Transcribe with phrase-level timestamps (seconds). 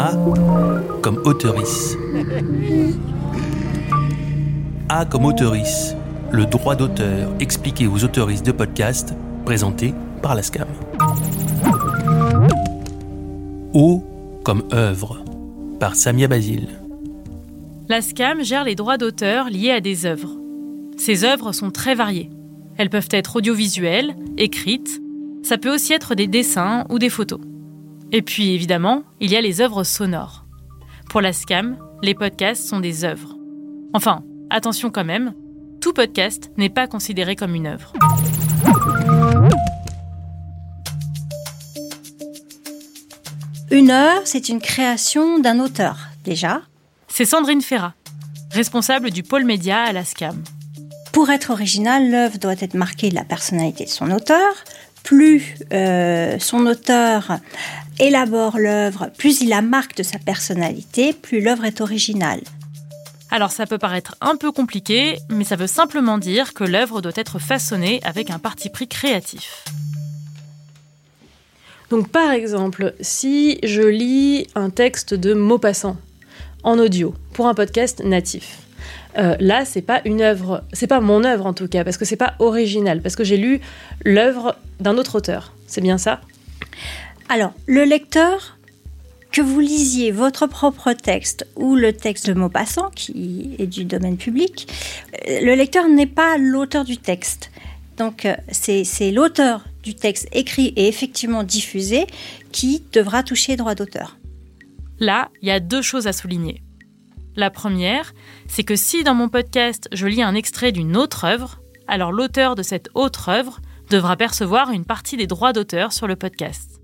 [0.00, 0.12] A
[1.02, 1.98] comme auteurice.
[4.88, 5.96] A comme auteurice,
[6.30, 9.12] le droit d'auteur expliqué aux autoristes de podcast
[9.44, 9.92] présenté
[10.22, 10.68] par la SCAM.
[13.74, 14.04] O
[14.44, 15.24] comme œuvre,
[15.80, 16.68] par Samia Basile.
[17.88, 20.36] La SCAM gère les droits d'auteur liés à des œuvres.
[20.96, 22.30] Ces œuvres sont très variées.
[22.76, 25.02] Elles peuvent être audiovisuelles, écrites,
[25.42, 27.40] ça peut aussi être des dessins ou des photos.
[28.10, 30.46] Et puis évidemment, il y a les œuvres sonores.
[31.10, 33.36] Pour la SCAM, les podcasts sont des œuvres.
[33.92, 35.34] Enfin, attention quand même,
[35.82, 37.92] tout podcast n'est pas considéré comme une œuvre.
[43.70, 46.62] Une œuvre, c'est une création d'un auteur, déjà.
[47.08, 47.92] C'est Sandrine Ferrat,
[48.52, 50.42] responsable du pôle média à la SCAM.
[51.12, 54.54] Pour être original, l'œuvre doit être marquée de la personnalité de son auteur.
[55.08, 57.38] Plus euh, son auteur
[57.98, 62.42] élabore l'œuvre, plus il la marque de sa personnalité, plus l'œuvre est originale.
[63.30, 67.12] Alors ça peut paraître un peu compliqué, mais ça veut simplement dire que l'œuvre doit
[67.14, 69.64] être façonnée avec un parti pris créatif.
[71.88, 75.96] Donc par exemple, si je lis un texte de Maupassant
[76.64, 78.67] en audio pour un podcast natif,
[79.18, 82.04] euh, là c'est pas une œuvre, c'est pas mon œuvre en tout cas, parce que
[82.04, 83.60] c'est pas original, parce que j'ai lu
[84.04, 85.54] l'œuvre d'un autre auteur.
[85.66, 86.20] C'est bien ça?
[87.28, 88.58] Alors, le lecteur,
[89.32, 94.16] que vous lisiez votre propre texte ou le texte de Maupassant, qui est du domaine
[94.16, 94.72] public,
[95.28, 97.50] euh, le lecteur n'est pas l'auteur du texte.
[97.98, 102.06] Donc, euh, c'est l'auteur du texte écrit et effectivement diffusé
[102.52, 104.16] qui devra toucher droit d'auteur.
[104.98, 106.62] Là, il y a deux choses à souligner.
[107.38, 108.14] La première,
[108.48, 112.56] c'est que si dans mon podcast je lis un extrait d'une autre œuvre, alors l'auteur
[112.56, 116.80] de cette autre œuvre devra percevoir une partie des droits d'auteur sur le podcast.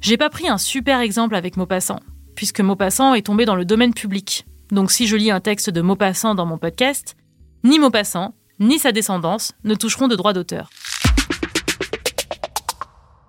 [0.00, 2.00] J'ai pas pris un super exemple avec Maupassant,
[2.34, 4.44] puisque Maupassant est tombé dans le domaine public.
[4.72, 7.14] Donc si je lis un texte de Maupassant dans mon podcast,
[7.62, 10.70] ni Maupassant, ni sa descendance ne toucheront de droits d'auteur.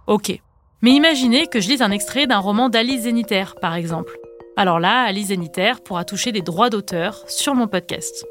[0.07, 0.41] Ok.
[0.81, 4.17] Mais imaginez que je lise un extrait d'un roman d'Alice Zénitaire, par exemple.
[4.55, 8.25] Alors là, Alice Zénitaire pourra toucher des droits d'auteur sur mon podcast.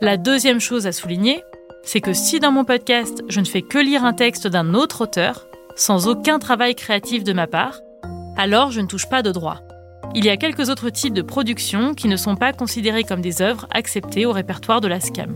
[0.00, 1.42] La deuxième chose à souligner,
[1.82, 5.02] c'est que si dans mon podcast, je ne fais que lire un texte d'un autre
[5.02, 7.80] auteur, sans aucun travail créatif de ma part,
[8.36, 9.60] alors je ne touche pas de droits.
[10.14, 13.42] Il y a quelques autres types de productions qui ne sont pas considérées comme des
[13.42, 15.34] œuvres acceptées au répertoire de la SCAM.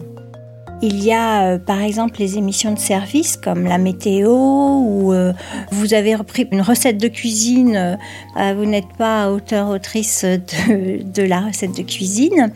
[0.82, 5.34] Il y a euh, par exemple les émissions de service comme la météo ou euh,
[5.70, 7.98] vous avez repris une recette de cuisine,
[8.38, 12.50] euh, vous n'êtes pas auteur-autrice de, de, la recette de cuisine.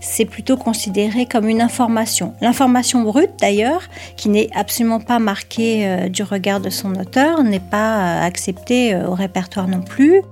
[0.00, 2.34] C'est plutôt considéré comme une information.
[2.40, 3.82] L'information brute d'ailleurs,
[4.16, 9.68] qui n'est absolument pas marquée du regard de son auteur, n'est pas acceptée au répertoire
[9.68, 10.22] non plus.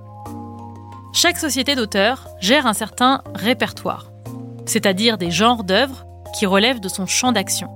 [1.13, 4.11] Chaque société d'auteur gère un certain répertoire,
[4.65, 7.69] c'est-à-dire des genres d'œuvres qui relève de son champ d'action.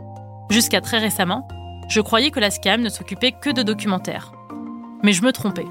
[0.50, 1.48] Jusqu'à très récemment,
[1.90, 4.34] je croyais que la SCAM ne s'occupait que de documentaires.
[5.04, 5.66] Mais je me trompais.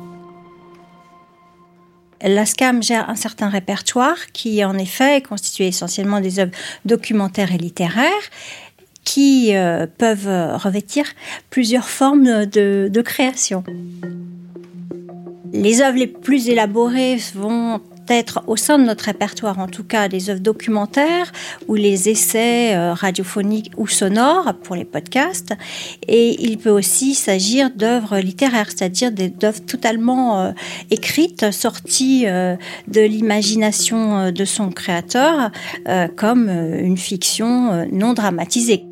[2.22, 6.52] La SCAM gère un certain répertoire qui, en effet, est constitué essentiellement des œuvres
[6.84, 8.10] documentaires et littéraires
[9.04, 11.06] qui euh, peuvent revêtir
[11.50, 13.64] plusieurs formes de, de création.
[15.52, 20.08] Les œuvres les plus élaborées vont être au sein de notre répertoire, en tout cas
[20.08, 21.32] des œuvres documentaires
[21.68, 25.54] ou les essais euh, radiophoniques ou sonores pour les podcasts.
[26.08, 30.52] Et il peut aussi s'agir d'œuvres littéraires, c'est-à-dire d'œuvres totalement euh,
[30.90, 32.56] écrites, sorties euh,
[32.88, 35.50] de l'imagination de son créateur,
[36.16, 38.84] comme une fiction non dramatisée.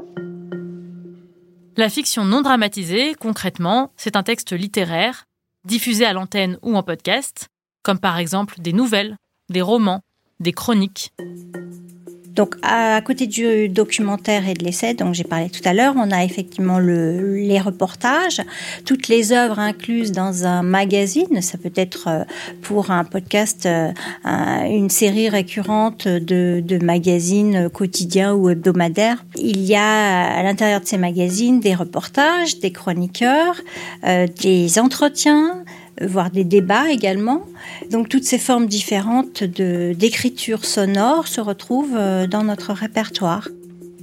[1.76, 5.26] La fiction non dramatisée, concrètement, c'est un texte littéraire
[5.64, 7.48] diffusé à l'antenne ou en podcast,
[7.82, 9.16] comme par exemple des nouvelles,
[9.48, 10.02] des romans,
[10.38, 11.12] des chroniques.
[12.40, 16.10] Donc, à côté du documentaire et de l'essai dont j'ai parlé tout à l'heure, on
[16.10, 18.40] a effectivement le, les reportages,
[18.86, 21.42] toutes les œuvres incluses dans un magazine.
[21.42, 22.24] Ça peut être euh,
[22.62, 23.92] pour un podcast euh,
[24.24, 29.24] une série récurrente de, de magazines quotidiens ou hebdomadaires.
[29.36, 33.60] Il y a à l'intérieur de ces magazines des reportages, des chroniqueurs,
[34.04, 35.64] euh, des entretiens,
[36.00, 37.42] voire des débats également.
[37.90, 43.48] Donc toutes ces formes différentes d'écriture sonore se retrouvent euh, dans notre répertoire.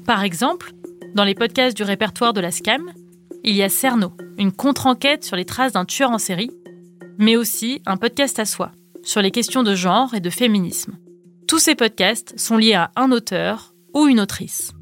[0.06, 0.74] Par exemple,
[1.16, 2.92] dans les podcasts du répertoire de la SCAM,
[3.44, 6.52] il y a Cerno, une contre-enquête sur les traces d'un tueur en série,
[7.18, 8.72] mais aussi un podcast à soi,
[9.04, 10.94] sur les questions de genre et de féminisme.
[11.48, 14.74] Tous ces podcasts sont liés à un auteur ou une autrice.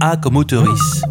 [0.00, 1.02] A comme auteurice.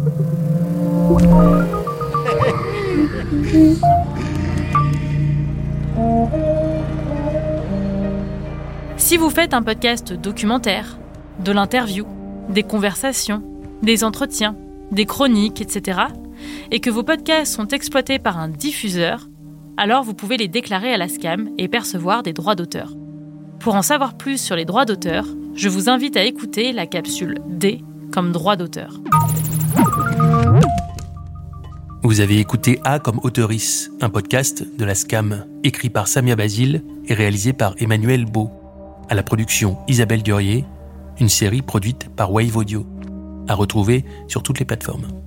[8.96, 10.98] Si vous faites un podcast documentaire,
[11.44, 12.06] de l'interview,
[12.48, 13.42] des conversations,
[13.82, 14.56] des entretiens,
[14.90, 16.00] des chroniques, etc.,
[16.70, 19.28] et que vos podcasts sont exploités par un diffuseur,
[19.76, 22.94] alors vous pouvez les déclarer à la SCAM et percevoir des droits d'auteur.
[23.60, 27.38] Pour en savoir plus sur les droits d'auteur, je vous invite à écouter la capsule
[27.48, 27.82] D
[28.12, 29.00] comme droit d'auteur.
[32.06, 36.84] Vous avez écouté A comme Autoris, un podcast de la SCAM, écrit par Samia Basile
[37.08, 38.48] et réalisé par Emmanuel Beau.
[39.08, 40.64] À la production Isabelle Durier,
[41.18, 42.86] une série produite par Wave Audio.
[43.48, 45.25] À retrouver sur toutes les plateformes.